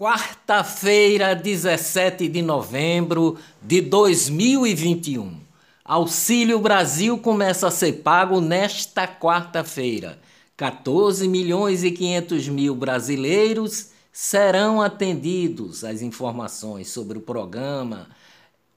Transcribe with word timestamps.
Quarta-feira, 0.00 1.34
17 1.34 2.26
de 2.26 2.40
novembro 2.40 3.36
de 3.60 3.82
2021. 3.82 5.38
Auxílio 5.84 6.58
Brasil 6.58 7.18
começa 7.18 7.68
a 7.68 7.70
ser 7.70 8.00
pago 8.00 8.40
nesta 8.40 9.06
quarta-feira. 9.06 10.18
14 10.56 11.28
milhões 11.28 11.84
e 11.84 11.90
500 11.90 12.48
mil 12.48 12.74
brasileiros 12.74 13.90
serão 14.10 14.80
atendidos. 14.80 15.84
As 15.84 16.00
informações 16.00 16.88
sobre 16.88 17.18
o 17.18 17.20
programa 17.20 18.08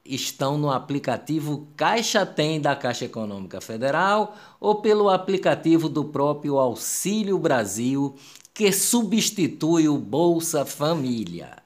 estão 0.03 0.57
no 0.57 0.69
aplicativo 0.69 1.69
Caixa 1.77 2.25
Tem 2.25 2.59
da 2.59 2.75
Caixa 2.75 3.05
Econômica 3.05 3.61
Federal 3.61 4.35
ou 4.59 4.81
pelo 4.81 5.09
aplicativo 5.09 5.87
do 5.87 6.03
próprio 6.03 6.57
Auxílio 6.57 7.37
Brasil 7.37 8.13
que 8.53 8.71
substitui 8.71 9.89
o 9.89 9.97
Bolsa 9.97 10.63
Família. 10.63 11.57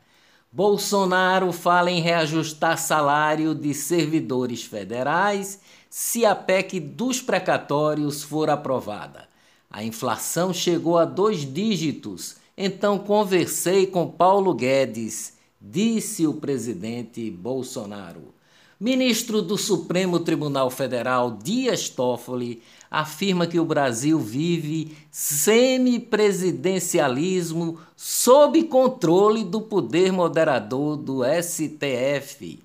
Bolsonaro 0.50 1.52
fala 1.52 1.92
em 1.92 2.00
reajustar 2.00 2.78
salário 2.78 3.54
de 3.54 3.74
servidores 3.74 4.64
federais 4.64 5.60
se 5.90 6.26
a 6.26 6.34
PEC 6.34 6.80
dos 6.80 7.22
precatórios 7.22 8.24
for 8.24 8.50
aprovada. 8.50 9.28
A 9.70 9.84
inflação 9.84 10.54
chegou 10.54 10.98
a 10.98 11.04
dois 11.04 11.42
dígitos, 11.42 12.38
então 12.58 12.98
conversei 12.98 13.86
com 13.86 14.10
Paulo 14.10 14.54
Guedes, 14.54 15.34
disse 15.60 16.26
o 16.26 16.36
presidente 16.36 17.30
Bolsonaro. 17.30 18.34
Ministro 18.80 19.42
do 19.42 19.58
Supremo 19.58 20.20
Tribunal 20.20 20.70
Federal 20.70 21.32
Dias 21.32 21.90
Toffoli 21.90 22.62
afirma 22.92 23.48
que 23.48 23.60
o 23.60 23.66
Brasil 23.66 24.20
vive 24.20 24.96
semipresidencialismo 25.10 27.80
sob 27.96 28.62
controle 28.66 29.44
do 29.44 29.62
poder 29.62 30.12
moderador 30.12 30.96
do 30.96 31.24
STF. 31.24 32.60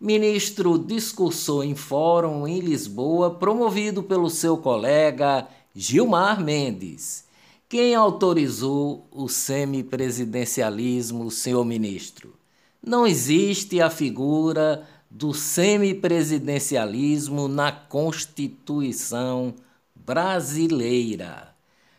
Ministro 0.00 0.78
discursou 0.78 1.64
em 1.64 1.74
fórum 1.74 2.46
em 2.46 2.60
Lisboa, 2.60 3.34
promovido 3.34 4.00
pelo 4.00 4.30
seu 4.30 4.58
colega 4.58 5.44
Gilmar 5.74 6.40
Mendes. 6.40 7.24
Quem 7.68 7.96
autorizou 7.96 9.08
o 9.10 9.28
semipresidencialismo, 9.28 11.32
senhor 11.32 11.64
ministro? 11.64 12.32
Não 12.80 13.04
existe 13.04 13.80
a 13.80 13.90
figura 13.90 14.86
do 15.10 15.32
semipresidencialismo 15.32 17.48
na 17.48 17.72
Constituição 17.72 19.54
brasileira. 19.94 21.54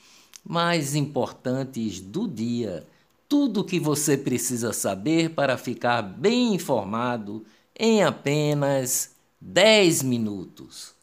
mais 0.41 0.95
importantes 0.95 1.99
do 1.99 2.25
dia. 2.25 2.87
Tudo 3.27 3.59
o 3.59 3.63
que 3.65 3.81
você 3.81 4.15
precisa 4.17 4.71
saber 4.71 5.31
para 5.31 5.57
ficar 5.57 6.01
bem 6.01 6.55
informado 6.55 7.43
em 7.77 8.01
apenas 8.01 9.17
10 9.41 10.01
minutos. 10.03 10.93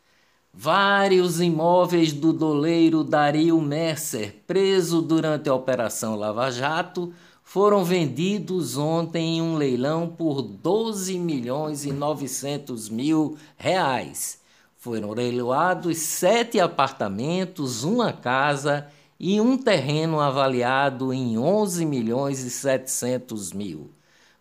Vários 0.50 1.38
imóveis 1.38 2.14
do 2.14 2.32
doleiro 2.32 3.04
Dario 3.04 3.60
Messer, 3.60 4.36
preso 4.46 5.02
durante 5.02 5.50
a 5.50 5.54
Operação 5.54 6.16
Lava 6.16 6.50
Jato, 6.50 7.12
foram 7.50 7.82
vendidos 7.84 8.76
ontem 8.76 9.38
em 9.38 9.42
um 9.42 9.56
leilão 9.56 10.06
por 10.06 10.40
12 10.40 11.18
milhões 11.18 11.84
e 11.84 11.90
900 11.90 12.88
mil 12.88 13.36
reais. 13.56 14.38
Foram 14.78 15.10
leiloados 15.10 15.98
sete 15.98 16.60
apartamentos, 16.60 17.82
uma 17.82 18.12
casa 18.12 18.86
e 19.18 19.40
um 19.40 19.58
terreno 19.58 20.20
avaliado 20.20 21.12
em 21.12 21.36
11 21.36 21.84
milhões 21.86 22.38
e 22.44 22.50
700 22.50 23.52
mil. 23.52 23.90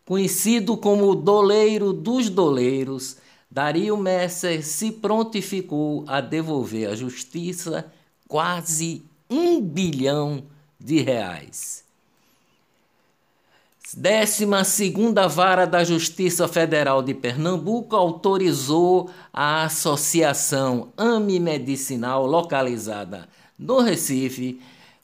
Conhecido 0.06 0.78
como 0.78 1.10
o 1.10 1.16
doleiro 1.16 1.92
dos 1.92 2.30
doleiros, 2.30 3.18
Dario 3.50 3.98
Messer 3.98 4.64
se 4.64 4.92
prontificou 4.92 6.04
a 6.06 6.22
devolver 6.22 6.88
à 6.88 6.96
justiça 6.96 7.92
quase 8.28 9.04
um 9.28 9.60
bilhão 9.60 10.44
de 10.80 11.02
reais. 11.02 11.89
Décima 13.96 14.64
segunda 14.64 15.28
Vara 15.28 15.66
da 15.66 15.84
Justiça 15.84 16.48
Federal 16.48 17.02
de 17.02 17.14
Pernambuco 17.14 17.96
autorizou 17.96 19.10
a 19.34 19.64
Associação 19.64 20.94
AMI 20.96 21.40
Medicinal 21.40 22.26
localizada 22.28 23.28
no 23.58 23.80
Recife 23.80 24.62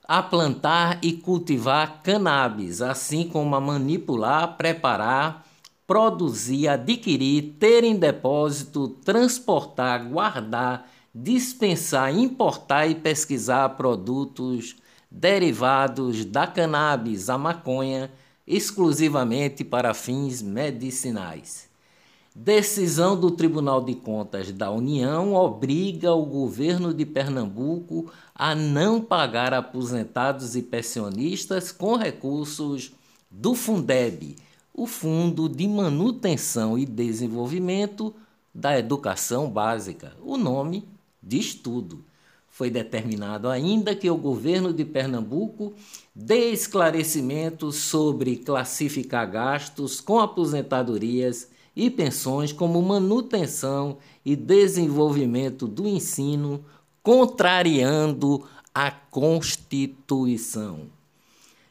a 0.07 0.21
plantar 0.21 0.99
e 1.01 1.13
cultivar 1.13 2.01
cannabis, 2.03 2.79
assim 2.79 3.27
como 3.27 3.55
a 3.55 3.59
manipular, 3.59 4.55
preparar, 4.55 5.43
produzir, 5.87 6.67
adquirir, 6.67 7.55
ter 7.59 7.83
em 7.83 7.95
depósito, 7.95 8.89
transportar, 9.03 10.05
guardar, 10.05 10.87
dispensar, 11.13 12.15
importar 12.15 12.85
e 12.85 12.93
pesquisar 12.93 13.69
produtos 13.69 14.75
derivados 15.09 16.23
da 16.23 16.45
cannabis, 16.45 17.29
a 17.31 17.37
maconha 17.37 18.11
exclusivamente 18.47 19.63
para 19.63 19.93
fins 19.93 20.41
medicinais. 20.41 21.69
Decisão 22.37 23.17
do 23.17 23.31
Tribunal 23.31 23.81
de 23.81 23.95
Contas 23.95 24.51
da 24.51 24.69
União 24.69 25.33
obriga 25.33 26.13
o 26.13 26.25
governo 26.25 26.93
de 26.93 27.05
Pernambuco 27.05 28.11
a 28.35 28.53
não 28.53 28.99
pagar 28.99 29.53
aposentados 29.53 30.53
e 30.53 30.61
pensionistas 30.61 31.71
com 31.71 31.95
recursos 31.95 32.91
do 33.31 33.55
Fundeb, 33.55 34.35
o 34.73 34.85
Fundo 34.85 35.47
de 35.47 35.65
Manutenção 35.65 36.77
e 36.77 36.85
Desenvolvimento 36.85 38.13
da 38.53 38.77
Educação 38.77 39.49
Básica. 39.49 40.11
O 40.21 40.37
nome 40.37 40.85
diz 41.23 41.53
tudo. 41.53 42.03
Foi 42.55 42.69
determinado 42.69 43.49
ainda 43.49 43.93
que 43.93 44.09
o 44.09 44.15
governo 44.15 44.71
de 44.71 44.85
Pernambuco 44.85 45.73
dê 46.15 46.51
esclarecimentos 46.51 47.75
sobre 47.75 48.37
classificar 48.37 49.29
gastos 49.29 49.99
com 49.99 50.21
aposentadorias 50.21 51.49
e 51.75 51.89
pensões 51.89 52.53
como 52.53 52.81
manutenção 52.81 53.97
e 54.23 54.37
desenvolvimento 54.37 55.67
do 55.67 55.85
ensino, 55.85 56.63
contrariando 57.03 58.45
a 58.73 58.89
Constituição. 58.89 60.83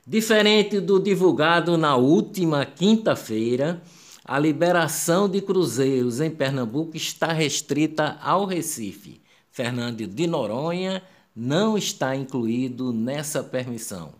Diferente 0.06 0.80
do 0.80 1.00
divulgado 1.00 1.78
na 1.78 1.96
última 1.96 2.66
quinta-feira, 2.66 3.82
a 4.22 4.38
liberação 4.38 5.30
de 5.30 5.40
cruzeiros 5.40 6.20
em 6.20 6.30
Pernambuco 6.30 6.94
está 6.94 7.32
restrita 7.32 8.18
ao 8.20 8.44
Recife 8.44 9.23
Fernando 9.54 10.04
de 10.08 10.26
Noronha 10.26 11.00
não 11.34 11.78
está 11.78 12.16
incluído 12.16 12.92
nessa 12.92 13.40
permissão. 13.40 14.12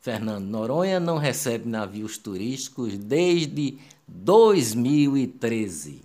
Fernando 0.00 0.46
Noronha 0.46 0.98
não 0.98 1.18
recebe 1.18 1.68
navios 1.68 2.16
turísticos 2.16 2.96
desde 2.96 3.76
2013. 4.08 6.00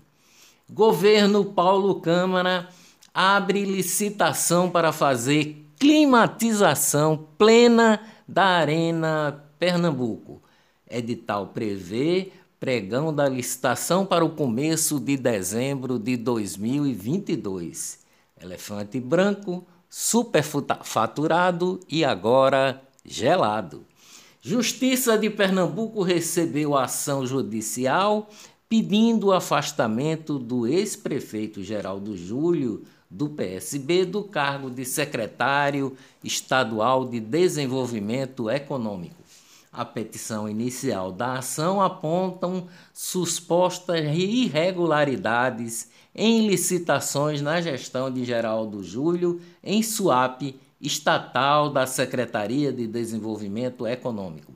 Governo 0.69 1.45
Paulo 1.45 2.01
Câmara 2.01 2.67
abre 3.13 3.63
licitação 3.63 4.69
para 4.69 4.91
fazer 4.91 5.65
climatização 5.79 7.25
plena 7.37 8.01
da 8.27 8.43
Arena 8.43 9.45
Pernambuco. 9.57 10.41
Edital 10.89 11.47
prevê 11.47 12.33
pregão 12.59 13.15
da 13.15 13.29
licitação 13.29 14.05
para 14.05 14.25
o 14.25 14.31
começo 14.31 14.99
de 14.99 15.15
dezembro 15.15 15.97
de 15.97 16.17
2022. 16.17 18.02
Elefante 18.43 18.99
branco, 18.99 19.65
superfaturado 19.89 21.79
e 21.89 22.03
agora 22.03 22.83
gelado. 23.05 23.85
Justiça 24.41 25.17
de 25.17 25.29
Pernambuco 25.29 26.03
recebeu 26.03 26.75
ação 26.75 27.25
judicial 27.25 28.29
pedindo 28.67 29.27
o 29.27 29.31
afastamento 29.31 30.37
do 30.37 30.67
ex-prefeito 30.67 31.63
Geraldo 31.63 32.17
Júlio 32.17 32.83
do 33.09 33.29
PSB 33.29 34.03
do 34.03 34.23
cargo 34.23 34.69
de 34.69 34.83
secretário 34.83 35.95
estadual 36.23 37.05
de 37.05 37.19
Desenvolvimento 37.19 38.49
Econômico. 38.49 39.22
A 39.73 39.83
petição 39.83 40.47
inicial 40.47 41.11
da 41.11 41.39
ação 41.39 41.81
apontam 41.81 42.67
supostas 42.93 44.01
irregularidades 44.01 45.89
em 46.13 46.45
licitações 46.45 47.41
na 47.41 47.59
gestão 47.59 48.11
de 48.11 48.23
Geraldo 48.23 48.83
Júlio 48.83 49.41
em 49.63 49.81
SUAP 49.81 50.55
estatal 50.79 51.71
da 51.71 51.87
Secretaria 51.87 52.71
de 52.71 52.85
Desenvolvimento 52.85 53.87
Econômico. 53.87 54.53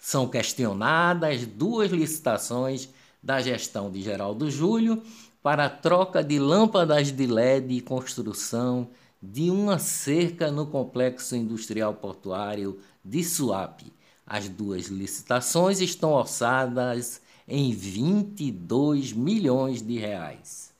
São 0.00 0.26
questionadas 0.26 1.44
duas 1.44 1.90
licitações 1.90 2.88
da 3.22 3.42
gestão 3.42 3.90
de 3.90 4.00
Geraldo 4.00 4.50
Júlio 4.50 5.02
para 5.42 5.68
troca 5.68 6.24
de 6.24 6.38
lâmpadas 6.38 7.12
de 7.12 7.26
LED 7.26 7.74
e 7.74 7.80
construção 7.82 8.88
de 9.22 9.50
uma 9.50 9.78
cerca 9.78 10.50
no 10.50 10.66
complexo 10.66 11.36
industrial 11.36 11.92
portuário 11.92 12.78
de 13.04 13.22
Suape. 13.22 13.92
As 14.26 14.48
duas 14.48 14.86
licitações 14.86 15.80
estão 15.80 16.10
orçadas 16.10 17.20
em 17.46 17.72
22 17.72 19.12
milhões 19.12 19.80
de 19.80 19.98
reais. 19.98 20.74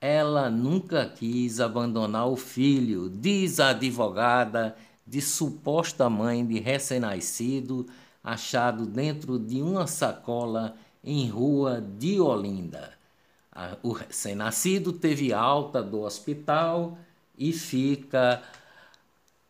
Ela 0.00 0.48
nunca 0.48 1.06
quis 1.06 1.58
abandonar 1.58 2.28
o 2.28 2.36
filho, 2.36 3.10
diz 3.10 3.58
a 3.58 3.70
advogada 3.70 4.76
de 5.04 5.20
suposta 5.20 6.08
mãe 6.08 6.46
de 6.46 6.60
recém-nascido, 6.60 7.84
achado 8.22 8.86
dentro 8.86 9.36
de 9.38 9.60
uma 9.60 9.88
sacola 9.88 10.76
em 11.02 11.28
rua 11.28 11.80
de 11.80 12.20
Olinda. 12.20 12.92
O 13.82 13.90
recém-nascido 13.90 14.92
teve 14.92 15.32
alta 15.32 15.82
do 15.82 16.02
hospital 16.02 16.96
e 17.36 17.52
fica 17.52 18.40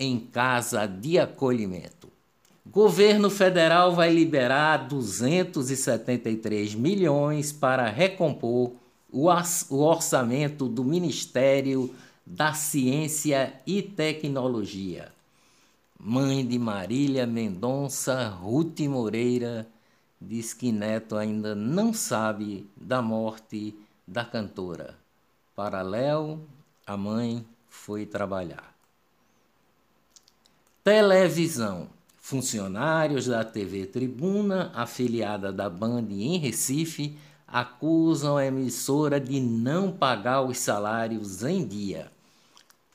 em 0.00 0.18
casa 0.18 0.86
de 0.86 1.18
acolhimento. 1.18 2.17
Governo 2.70 3.30
federal 3.30 3.94
vai 3.94 4.12
liberar 4.12 4.88
273 4.88 6.74
milhões 6.74 7.50
para 7.50 7.88
recompor 7.88 8.72
o 9.10 9.26
orçamento 9.78 10.68
do 10.68 10.84
Ministério 10.84 11.94
da 12.26 12.52
Ciência 12.52 13.54
e 13.66 13.80
Tecnologia. 13.80 15.10
Mãe 15.98 16.46
de 16.46 16.58
Marília 16.58 17.26
Mendonça 17.26 18.28
Ruth 18.28 18.80
Moreira 18.80 19.66
diz 20.20 20.52
que 20.52 20.70
Neto 20.70 21.16
ainda 21.16 21.54
não 21.54 21.94
sabe 21.94 22.68
da 22.76 23.00
morte 23.00 23.74
da 24.06 24.26
cantora. 24.26 24.94
Para 25.56 25.80
Léo, 25.80 26.46
a 26.86 26.98
mãe 26.98 27.46
foi 27.66 28.04
trabalhar. 28.04 28.74
Televisão. 30.84 31.97
Funcionários 32.28 33.24
da 33.24 33.42
TV 33.42 33.86
Tribuna, 33.86 34.70
afiliada 34.74 35.50
da 35.50 35.70
Band 35.70 36.08
em 36.10 36.36
Recife, 36.36 37.16
acusam 37.46 38.36
a 38.36 38.44
emissora 38.44 39.18
de 39.18 39.40
não 39.40 39.90
pagar 39.90 40.42
os 40.42 40.58
salários 40.58 41.42
em 41.42 41.66
dia. 41.66 42.12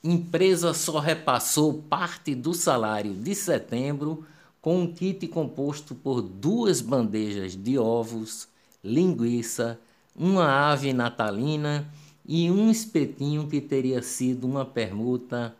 Empresa 0.04 0.72
só 0.72 1.00
repassou 1.00 1.82
parte 1.82 2.32
do 2.32 2.54
salário 2.54 3.12
de 3.12 3.34
setembro 3.34 4.24
com 4.62 4.82
um 4.82 4.94
kit 4.94 5.26
composto 5.26 5.96
por 5.96 6.22
duas 6.22 6.80
bandejas 6.80 7.56
de 7.56 7.76
ovos, 7.76 8.46
linguiça, 8.84 9.80
uma 10.14 10.70
ave 10.70 10.92
natalina 10.92 11.92
e 12.24 12.48
um 12.52 12.70
espetinho 12.70 13.48
que 13.48 13.60
teria 13.60 14.00
sido 14.00 14.46
uma 14.46 14.64
permuta 14.64 15.56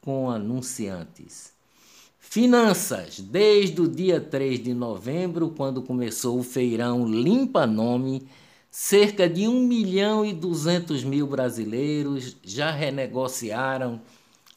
com 0.00 0.30
anunciantes. 0.30 1.59
Finanças. 2.20 3.18
Desde 3.18 3.80
o 3.80 3.88
dia 3.88 4.20
3 4.20 4.62
de 4.62 4.72
novembro, 4.72 5.52
quando 5.56 5.82
começou 5.82 6.38
o 6.38 6.44
feirão 6.44 7.08
Limpa 7.08 7.66
Nome, 7.66 8.28
cerca 8.70 9.28
de 9.28 9.48
1 9.48 9.66
milhão 9.66 10.24
e 10.24 10.32
200 10.32 11.02
mil 11.02 11.26
brasileiros 11.26 12.36
já 12.44 12.70
renegociaram 12.70 14.00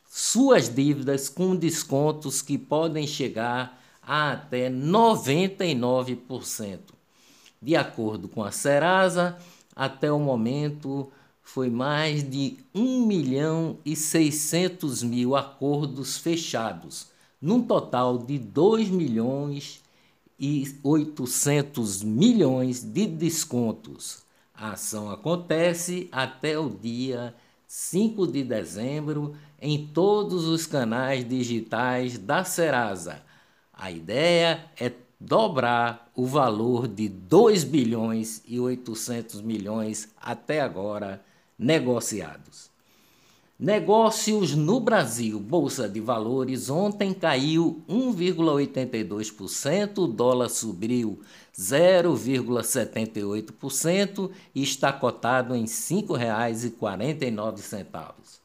suas 0.08 0.70
dívidas 0.70 1.30
com 1.30 1.56
descontos 1.56 2.44
que 2.44 2.60
podem 2.60 3.08
chegar 3.08 3.82
a 4.06 4.34
até 4.34 4.70
99%. 4.70 6.80
De 7.60 7.76
acordo 7.76 8.28
com 8.28 8.44
a 8.44 8.52
Serasa, 8.52 9.36
até 9.76 10.12
o 10.12 10.20
momento 10.20 11.12
foi 11.42 11.70
mais 11.70 12.30
de 12.30 12.58
1 12.76 13.06
milhão 13.06 13.78
e 13.86 13.96
600 13.96 15.02
mil 15.02 15.36
acordos 15.36 16.18
fechados, 16.18 17.08
num 17.44 17.62
total 17.62 18.18
de 18.18 18.40
2 18.40 18.90
milhões 18.90 19.82
e 20.40 20.64
800 20.82 22.02
milhões 22.02 22.82
de 22.82 23.06
descontos. 23.06 24.24
A 24.54 24.72
ação 24.72 25.12
acontece 25.12 26.08
até 26.10 26.58
o 26.58 26.70
dia 26.70 27.36
5 27.68 28.28
de 28.28 28.46
dezembro 28.46 29.36
em 29.62 29.88
todos 29.88 30.46
os 30.46 30.66
canais 30.66 31.28
digitais 31.28 32.18
da 32.18 32.46
Serasa. 32.46 33.22
A 33.74 33.92
ideia 33.92 34.64
é 34.80 34.94
dobrar 35.20 36.10
o 36.16 36.26
valor 36.26 36.88
de 36.88 37.10
2 37.10 37.66
bilhões 37.66 38.42
e 38.48 38.58
800 38.58 39.42
milhões 39.42 40.08
até 40.16 40.62
agora 40.62 41.22
negociados. 41.60 42.73
Negócios 43.64 44.54
no 44.56 44.80
Brasil. 44.82 45.40
Bolsa 45.40 45.88
de 45.88 46.02
Valores 46.02 46.70
ontem 46.70 47.14
caiu 47.14 47.82
1,82%, 47.88 50.14
dólar 50.14 50.50
subiu 50.50 51.22
0,78% 51.58 54.30
e 54.54 54.62
está 54.62 54.92
cotado 54.92 55.56
em 55.56 55.62
R$ 55.62 55.68
5,49 55.68 58.42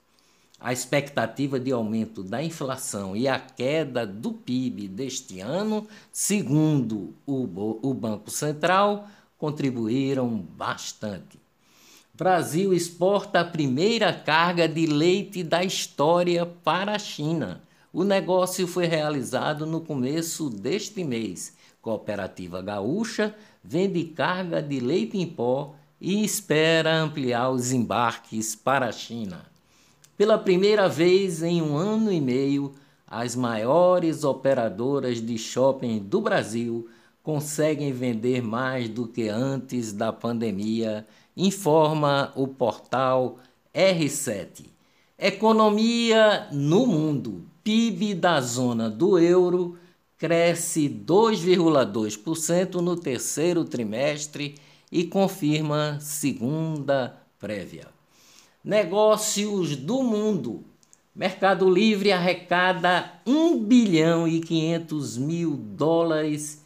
a 0.61 0.73
expectativa 0.73 1.59
de 1.59 1.73
aumento 1.73 2.23
da 2.23 2.40
inflação 2.40 3.16
e 3.16 3.26
a 3.26 3.40
queda 3.40 4.07
do 4.07 4.33
PIB 4.33 4.87
deste 4.87 5.40
ano, 5.40 5.85
segundo 6.12 7.12
o, 7.26 7.81
o 7.83 7.93
Banco 7.93 8.31
Central, 8.31 9.09
contribuíram 9.37 10.28
bastante. 10.28 11.48
Brasil 12.19 12.75
exporta 12.75 13.39
a 13.39 13.45
primeira 13.45 14.13
carga 14.13 14.67
de 14.67 14.87
leite 14.87 15.45
da 15.45 15.63
história 15.63 16.45
para 16.45 16.97
a 16.97 16.99
China. 16.99 17.63
O 17.93 18.03
negócio 18.03 18.67
foi 18.67 18.87
realizado 18.87 19.65
no 19.65 19.81
começo 19.81 20.51
deste 20.51 21.05
mês. 21.05 21.55
Cooperativa 21.81 22.61
Gaúcha 22.61 23.33
vende 23.63 24.03
carga 24.03 24.61
de 24.61 24.81
leite 24.81 25.17
em 25.17 25.29
pó 25.29 25.77
e 26.01 26.25
espera 26.25 26.93
ampliar 26.93 27.51
os 27.51 27.71
embarques 27.71 28.57
para 28.57 28.89
a 28.89 28.93
China. 28.93 29.47
Pela 30.17 30.37
primeira 30.37 30.89
vez 30.89 31.41
em 31.45 31.63
um 31.63 31.77
ano 31.77 32.11
e 32.11 32.21
meio, 32.21 32.75
as 33.07 33.37
maiores 33.37 34.25
operadoras 34.25 35.25
de 35.25 35.39
shopping 35.39 36.01
do 36.01 36.21
Brasil 36.21 36.89
conseguem 37.23 37.93
vender 37.93 38.43
mais 38.43 38.89
do 38.89 39.07
que 39.07 39.29
antes 39.29 39.93
da 39.93 40.13
pandemia, 40.13 41.07
informa 41.38 42.33
o 42.35 42.49
portal 42.49 43.38
R7. 43.73 44.64
Economia 45.16 46.49
no 46.50 46.85
mundo. 46.85 47.45
PIB 47.62 48.14
da 48.14 48.40
zona 48.40 48.90
do 48.90 49.18
euro 49.18 49.78
cresce 50.16 50.88
2,2% 50.88 52.76
no 52.76 52.97
terceiro 52.97 53.64
trimestre 53.64 54.57
e 54.90 55.04
confirma 55.04 55.99
segunda 56.00 57.16
prévia. 57.38 57.87
Negócios 58.64 59.76
do 59.76 60.02
mundo. 60.02 60.64
Mercado 61.14 61.68
Livre 61.71 62.11
arrecada 62.11 63.12
1 63.26 63.59
bilhão 63.64 64.26
e 64.26 64.40
500 64.40 65.18
mil 65.18 65.57
dólares 65.57 66.64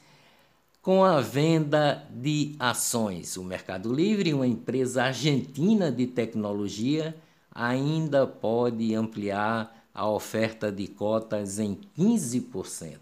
com 0.83 1.05
a 1.05 1.21
venda 1.21 2.05
de 2.11 2.57
ações. 2.59 3.37
O 3.37 3.45
Mercado 3.45 3.95
Livre, 3.95 4.35
uma 4.35 4.47
empresa 4.47 5.05
argentina 5.05 5.93
de 5.93 6.09
tecnologia, 6.09 7.17
ainda 7.55 8.27
pode 8.27 8.93
ampliar 8.93 9.87
a 9.95 10.09
oferta 10.09 10.73
de 10.73 10.89
cotas 10.89 11.61
em 11.61 11.79
15%. 11.97 12.99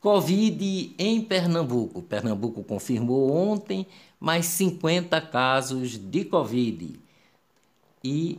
Covid 0.00 0.94
em 0.98 1.20
Pernambuco. 1.20 2.00
Pernambuco 2.00 2.64
confirmou 2.64 3.32
ontem 3.32 3.86
mais 4.18 4.46
50 4.46 5.20
casos 5.20 5.98
de 5.98 6.24
Covid 6.24 6.98
e 8.02 8.38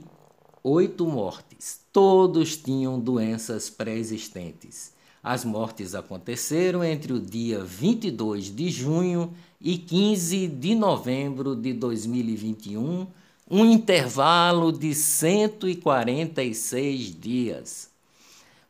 oito 0.64 1.06
mortes. 1.06 1.82
Todos 1.92 2.58
tinham 2.58 3.00
doenças 3.00 3.70
pré-existentes. 3.70 4.98
As 5.22 5.44
mortes 5.44 5.94
aconteceram 5.96 6.82
entre 6.84 7.12
o 7.12 7.20
dia 7.20 7.62
22 7.64 8.56
de 8.56 8.70
junho 8.70 9.34
e 9.60 9.78
15 9.78 10.48
de 10.48 10.74
novembro 10.74 11.58
de 11.58 11.74
2021, 11.74 13.06
um 13.52 13.66
intervalo 13.66 14.72
de 14.72 14.96
146 14.96 17.20
dias. 17.20 17.90